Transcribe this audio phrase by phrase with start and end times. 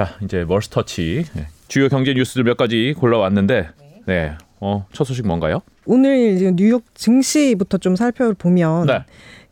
[0.00, 1.46] 자, 이제 멀스터치 네.
[1.68, 3.68] 주요 경제 뉴스들 몇 가지 골라왔는데,
[4.06, 5.60] 네, 어, 첫 소식 뭔가요?
[5.84, 9.04] 오늘 뉴욕 증시부터 좀 살펴보면 네.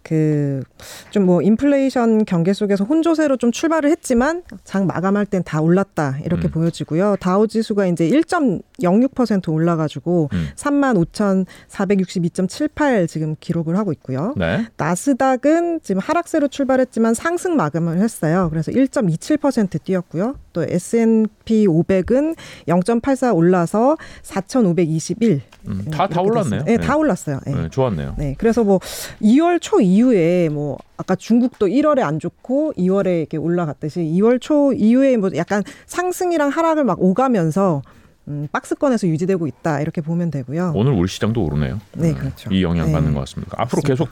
[0.09, 0.63] 그
[1.11, 6.49] 좀 뭐 인플레이션 경계 속에서 혼조세로 좀 출발을 했지만 장 마감할 땐 다 올랐다 이렇게
[6.49, 6.51] 음.
[6.51, 7.17] 보여지고요.
[7.21, 10.49] 다우 지수가 이제 1.06% 올라가지고 음.
[10.57, 14.35] 35,462.78 지금 기록을 하고 있고요.
[14.37, 14.67] 네.
[14.77, 18.49] 나스닥은 지금 하락세로 출발했지만 상승 마감을 했어요.
[18.51, 20.37] 그래서 1.27% 뛰었고요.
[20.53, 25.41] 또 S&P 500은 0.84 올라서 4,521.
[25.69, 26.65] 음, 다, 다 올랐네요.
[26.65, 27.41] 네, 네, 다 올랐어요.
[27.47, 27.55] 네.
[27.55, 28.15] 네, 좋았네요.
[28.19, 28.81] 네, 그래서 뭐
[29.23, 35.17] 2월 초 이후에 뭐 아까 중국도 1월에 안 좋고 2월에 이렇게 올라갔듯이 2월 초 이후에
[35.17, 37.83] 뭐 약간 상승이랑 하락을 막 오가면서
[38.29, 40.73] 음, 박스권에서 유지되고 있다 이렇게 보면 되고요.
[40.75, 41.81] 오늘 울 시장도 오르네요.
[41.95, 42.51] 네, 그렇죠.
[42.53, 43.15] 이 영향 받는 네.
[43.15, 43.53] 것 같습니다.
[43.59, 43.89] 앞으로 맞습니다.
[43.89, 44.09] 계속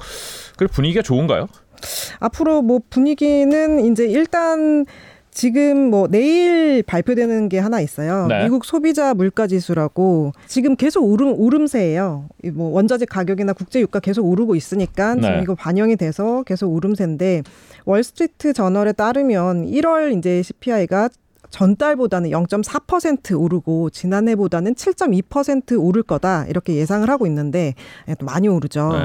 [0.57, 1.49] 그 분위기가 좋은가요?
[2.21, 4.87] 앞으로 뭐 분위기는 이제 일단
[5.37, 8.27] 지금 뭐 내일 발표되는 게 하나 있어요.
[8.27, 8.45] 네.
[8.45, 12.31] 미국 소비자 물가 지수라고 지금 계속 오름 오름세예요.
[12.55, 15.21] 뭐 원자재 가격이나 국제 유가 계속 오르고 있으니까 네.
[15.21, 17.43] 지금 이거 반영이 돼서 계속 오름세인데
[17.85, 21.11] 월스트리트 저널에 따르면 1월 이제 CPI가
[21.51, 27.75] 전달보다는 0.4% 오르고 지난해보다는 7.2% 오를 거다 이렇게 예상을 하고 있는데
[28.09, 28.89] 예, 또 많이 오르죠.
[28.93, 28.99] 네.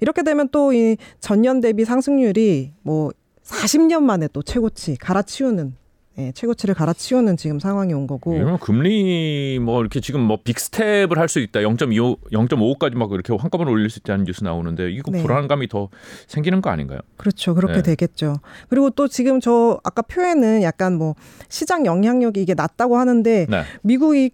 [0.00, 3.10] 이렇게 되면 또 이 전년 대비 상승률이 뭐
[3.44, 5.74] 40년 만에 또 최고치 갈아치우는
[6.18, 8.34] 예, 최고치를 갈아치우는 지금 상황이 온 거고.
[8.34, 11.60] 이러면 금리 뭐 이렇게 지금 뭐 빅스텝을 할 수 있다.
[11.60, 15.22] 0.25, 0.5까지 막 이렇게 한꺼번에 올릴 수 있다는 뉴스 나오는데 이거 네.
[15.22, 15.88] 불안감이 더
[16.26, 17.00] 생기는 거 아닌가요?
[17.16, 17.54] 그렇죠.
[17.54, 17.82] 그렇게 네.
[17.82, 18.40] 되겠죠.
[18.68, 21.14] 그리고 또 지금 저 아까 표에는 약간 뭐
[21.48, 23.62] 시장 영향력이 이게 낮다고 하는데 네.
[23.80, 24.32] 미국이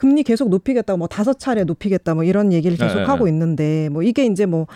[0.00, 3.32] 금리 계속 높이겠다, 뭐 다섯 차례 높이겠다, 뭐 이런 얘기를 계속 네, 네 하고 네.
[3.32, 4.66] 있는데 뭐 이게 이제 뭐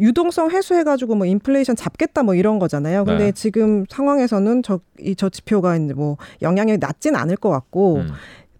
[0.00, 3.04] 유동성 회수해가지고 뭐 인플레이션 잡겠다 뭐 이런 거잖아요.
[3.04, 3.32] 근데 네.
[3.32, 7.98] 지금 상황에서는 저이저 지표가 이제 뭐 영향력이 낮진 않을 것 같고.
[7.98, 8.08] 음.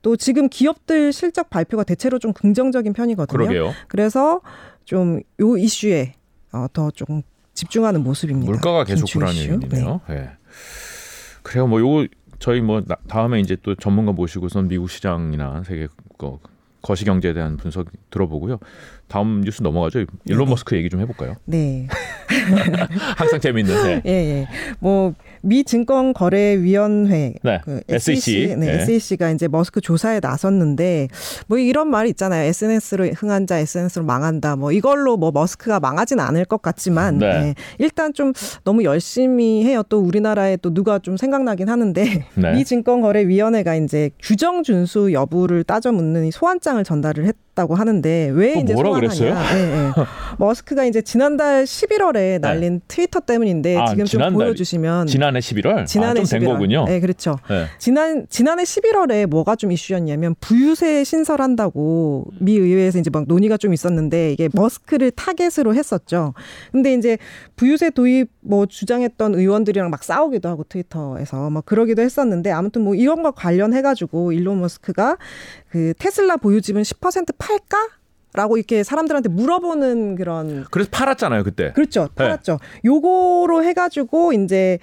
[0.02, 3.38] 또 지금 기업들 실적 발표가 대체로 좀 긍정적인 편이거든요.
[3.38, 3.72] 그러게요.
[3.86, 4.40] 그래서
[4.84, 6.14] 좀 요 이슈에
[6.52, 7.22] 어, 더 조금
[7.54, 8.50] 집중하는 모습입니다.
[8.50, 9.60] 물가가 계속 불안해요.
[9.60, 9.84] 네.
[10.08, 10.30] 네.
[11.42, 11.68] 그래요.
[11.68, 12.06] 뭐 요거
[12.42, 15.86] 저희 뭐 다음에 이제 또 전문가 모시고선 미국 시장이나 세계
[16.18, 16.40] 거
[16.82, 18.58] 거시 경제에 대한 분석 들어보고요.
[19.08, 20.04] 다음 뉴스 넘어가죠.
[20.24, 20.50] 일론 네.
[20.50, 21.34] 머스크 얘기 좀 해볼까요?
[21.44, 21.86] 네.
[23.16, 23.82] 항상 재밌는.
[23.84, 24.02] 네.
[24.06, 24.48] 예, 예.
[24.80, 27.60] 뭐 미 증권거래위원회 네.
[27.64, 28.82] 그 SEC, 네, 네.
[28.82, 31.08] SEC가 이제 머스크 조사에 나섰는데
[31.48, 32.44] 뭐 이런 말 있잖아요.
[32.48, 34.56] SNS로 흥한 자 SNS로 망한다.
[34.56, 37.40] 뭐 이걸로 뭐 머스크가 망하진 않을 것 같지만 네.
[37.40, 37.54] 네.
[37.78, 38.32] 일단 좀
[38.62, 39.82] 너무 열심히 해요.
[39.88, 42.52] 또 우리나라에 또 누가 좀 생각나긴 하는데 네.
[42.52, 47.36] 미 증권거래위원회가 이제 규정 준수 여부를 따져 묻는 이 소환장 을 전달을 했.
[47.54, 49.34] 다고 하는데 왜 이제 뭐라 그랬어요?
[49.34, 49.92] 네, 네.
[50.38, 52.80] 머스크가 이제 지난달 11월에 날린 네.
[52.88, 56.86] 트위터 때문인데 아, 지금 지난달, 좀 보여주시면 지난해 11월 지난해 아, 좀된 거군요.
[56.86, 57.36] 네, 그렇죠.
[57.50, 57.66] 네.
[57.78, 64.32] 지난 지난해 11월에 뭐가 좀 이슈였냐면 부유세 신설한다고 미 의회에서 이제 막 논의가 좀 있었는데
[64.32, 66.32] 이게 머스크를 타겟으로 했었죠.
[66.70, 67.18] 근데 이제
[67.56, 73.32] 부유세 도입 뭐 주장했던 의원들이랑 막 싸우기도 하고 트위터에서 막 그러기도 했었는데 아무튼 뭐 이런과
[73.32, 75.18] 관련해 가지고 일론 머스크가
[75.68, 77.88] 그 테슬라 보유집은 10% 팔까?
[78.34, 82.14] 라고 이렇게 사람들한테 물어보는 그런 그래서 팔았잖아요 그때 그렇죠 네.
[82.14, 82.80] 팔았죠 네.
[82.86, 84.78] 요거로 해가지고 이제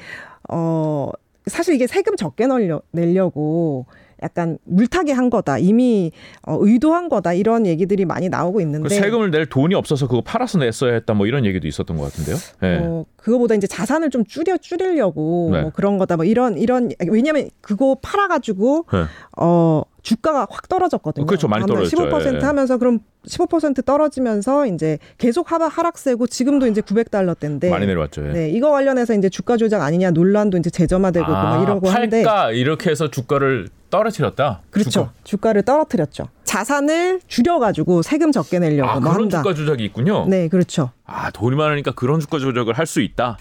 [0.47, 1.09] 어
[1.47, 3.87] 사실 이게 세금 적게 내려, 내려고
[4.23, 5.57] 약간 물타기 한 거다.
[5.57, 6.11] 이미
[6.43, 7.33] 어, 의도한 거다.
[7.33, 11.13] 이런 얘기들이 많이 나오고 있는데 그 세금을 낼 돈이 없어서 그거 팔아서 냈어야 했다.
[11.13, 12.35] 뭐 이런 얘기도 있었던 것 같은데요.
[12.61, 12.79] 네.
[12.81, 15.61] 어, 그거보다 이제 자산을 좀 줄여 줄이려고 네.
[15.61, 16.15] 뭐 그런 거다.
[16.15, 19.03] 뭐 이런 이런 왜냐하면 그거 팔아가지고 네.
[19.37, 21.25] 어 주가가 확 떨어졌거든요.
[21.25, 21.47] 그렇죠.
[21.47, 21.97] 많이 떨어졌죠.
[21.97, 22.45] 15% 예.
[22.45, 28.27] 하면서 그럼 15% 떨어지면서 이제 계속 하락 하락세고 지금도 이제 900달러 대인데 많이 내려왔죠.
[28.27, 28.31] 예.
[28.31, 32.89] 네, 이거 관련해서 이제 주가 조작 아니냐 논란도 이제 재점화되고 아, 이러고 하는데 팔까 이렇게
[32.89, 34.61] 해서 주가를 떨어뜨렸다.
[34.69, 35.11] 그렇죠.
[35.23, 35.53] 주가.
[35.53, 36.25] 를 떨어뜨렸죠.
[36.43, 39.37] 자산을 줄여가지고 세금 적게 내려고 아, 뭐 그런 한다.
[39.41, 40.25] 주가 조작이 있군요.
[40.27, 40.91] 네, 그렇죠.
[41.05, 43.37] 아 돈이 많으니까 그런 주가 조작을 할 수 있다.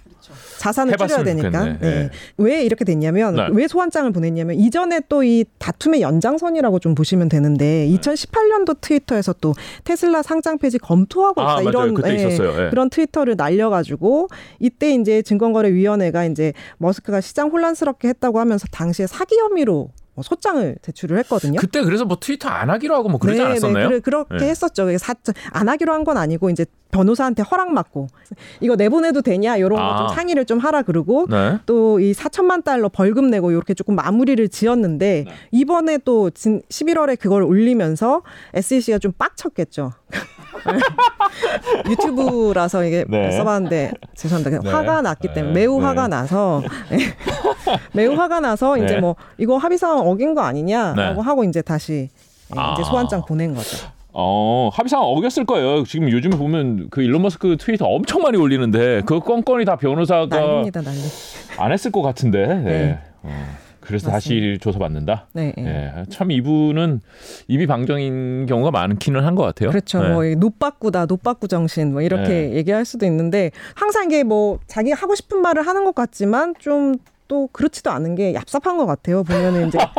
[0.58, 1.64] 자산을 줄여야 되니까.
[1.64, 1.78] 네.
[1.80, 2.10] 네.
[2.36, 3.48] 왜 이렇게 됐냐면 네.
[3.52, 7.98] 왜 소환장을 보냈냐면 이전에 또 이 다툼의 연장선이라고 좀 보시면 되는데 네.
[7.98, 14.28] 2018년도 트위터에서 또 테슬라 상장 폐지 검토하고 있다 아, 이런 네, 그런 트위터를 날려가지고
[14.60, 19.92] 이때 이제 증권거래위원회가 이제 머스크가 시장 혼란스럽게 했다고 하면서 당시에 사기 혐의로 뭐
[20.22, 21.60] 소장을 제출을 했거든요.
[21.60, 23.88] 그때 그래서 뭐 트위터 안 하기로 하고 뭐 그러지 네, 네 않았었나요?
[23.90, 24.48] 네, 그렇게 네.
[24.48, 24.96] 했었죠.
[24.98, 25.14] 사,
[25.52, 28.06] 안 하기로 한 건 아니고 이제 변호사한테 허락 받고
[28.60, 29.92] 이거 내보내도 되냐 이런 아.
[29.92, 31.58] 거좀 상의를 좀 하라 그러고 네.
[31.66, 35.32] 또이 4천만 달러 벌금 내고 이렇게 조금 마무리를 지었는데 네.
[35.50, 38.22] 이번에 또 11월에 그걸 올리면서
[38.54, 39.92] SEC가 좀 빡쳤겠죠.
[41.88, 43.30] 유튜브라서 이게 네.
[43.32, 44.62] 써봤는데 죄송합니다.
[44.62, 44.70] 네.
[44.70, 45.60] 화가 났기 때문에 네.
[45.60, 45.86] 매우 네.
[45.86, 46.62] 화가 나서
[47.92, 49.00] 매우 화가 나서 이제 네.
[49.00, 52.08] 뭐 이거 합의사항 어긴 거 아니냐라고 하고 이제 다시
[52.56, 52.74] 아.
[52.74, 53.86] 이제 소환장 보낸 거죠.
[54.12, 55.84] 어, 합의사항 어겼을 거예요.
[55.84, 60.82] 지금 요즘에 보면 그 일론 머스크 트위터 엄청 많이 올리는데 그 건건이 다 변호사가 난리입니다,
[60.82, 60.98] 난리.
[61.58, 62.46] 안 했을 것 같은데.
[62.46, 62.98] 네.
[63.22, 63.67] 어.
[63.88, 64.16] 그래서 맞습니다.
[64.52, 65.26] 다시 조사받는다.
[65.32, 65.62] 네, 네.
[65.64, 66.04] 네.
[66.10, 67.00] 참 이분은
[67.48, 69.70] 입이 방정인 경우가 많기는 한 것 같아요.
[69.70, 70.02] 그렇죠.
[70.02, 70.08] 네.
[70.12, 72.54] 뭐 노빠꾸다, 노빠꾸 정신 뭐 이렇게 네.
[72.54, 76.94] 얘기할 수도 있는데 항상 이게 뭐 자기 하고 싶은 말을 하는 것 같지만 좀
[77.28, 79.22] 또 그렇지도 않은 게 얍삽한 것 같아요.
[79.22, 79.78] 보면은 이제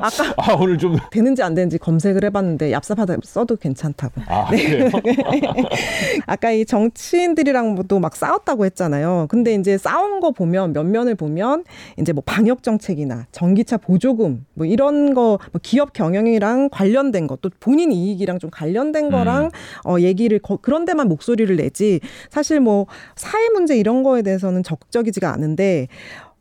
[0.00, 4.20] 아까 아, 오늘 좀 되는지 안 되는지 검색을 해봤는데 얍삽하다 써도 괜찮다고.
[4.26, 4.90] 아, 네.
[6.26, 9.26] 아까 이 정치인들이랑도 막 싸웠다고 했잖아요.
[9.28, 11.64] 근데 이제 싸운 거 보면 몇 면을 보면
[11.98, 17.50] 이제 뭐 방역 정책이나 전기차 보조금 뭐 이런 거 뭐 기업 경영이랑 관련된 것 또
[17.60, 19.50] 본인 이익이랑 좀 관련된 거랑 음.
[19.84, 25.30] 어 얘기를 거, 그런 데만 목소리를 내지 사실 뭐 사회 문제 이런 거에 대해서는 적적이지가
[25.32, 25.88] 않은데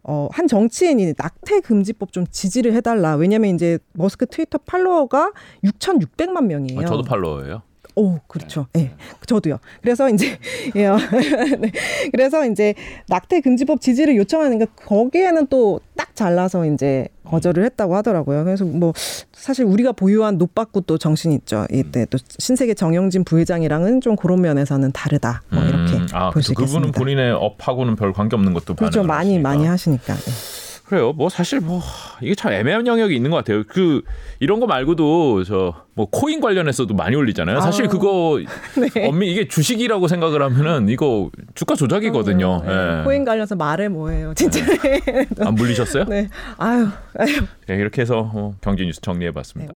[0.08, 3.16] 어, 한 정치인이 낙태 금지법 좀 지지를 해달라.
[3.16, 5.32] 왜냐면 이제 머스크 트위터 팔로워가
[5.64, 6.80] 6,600만 명이에요.
[6.80, 7.64] 아, 저도 팔로워예요.
[7.96, 8.68] 오, 그렇죠.
[8.76, 8.80] 예.
[8.80, 8.86] 네.
[8.86, 8.96] 네.
[9.26, 9.58] 저도요.
[9.82, 10.38] 그래서 이제,
[10.76, 10.90] 예.
[11.58, 11.72] 네.
[12.12, 12.76] 그래서 이제
[13.08, 18.44] 낙태 금지법 지지를 요청하는 게 거기에는 또딱 잘라서 이제 거절을 했다고 하더라고요.
[18.44, 18.94] 그래서 뭐
[19.34, 21.66] 사실 우리가 보유한 노빠꾸 또 정신 있죠.
[21.72, 25.42] 이때 또 신세계 정영진 부회장이랑은 좀 그런 면에서는 다르다.
[25.50, 26.88] 뭐 이렇게 음, 아, 볼수 있겠습니다.
[26.88, 29.04] 그분은 본인의 업하고는 별 관계 없는 것도 그렇죠.
[29.04, 30.14] 많이 많이 하시니까.
[30.14, 30.65] 네.
[30.86, 31.14] 그래요.
[31.14, 31.82] 뭐 사실 뭐
[32.22, 33.64] 이게 참 애매한 영역이 있는 것 같아요.
[33.68, 34.02] 그
[34.40, 37.62] 이런 거 말고도 저 뭐 코인 관련해서도 많이 올리잖아요.
[37.62, 38.38] 사실 아, 그거
[38.94, 39.08] 네.
[39.08, 42.64] 엄밀 이게 주식이라고 생각을 하면은 이거 주가 조작이거든요.
[42.66, 42.76] 네.
[42.98, 43.04] 네.
[43.06, 44.60] 코인 관련해서 말해 뭐예요, 진짜.
[45.40, 46.04] 안 물리셨어요?
[46.10, 46.28] 네.
[46.58, 46.88] 아유.
[47.18, 47.46] 아유.
[47.68, 49.74] 네, 이렇게 해서 어, 경제 뉴스 정리해봤습니다.